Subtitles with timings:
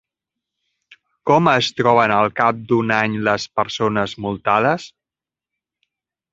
[1.31, 4.91] Com es troben al cap d'un any les persones multades?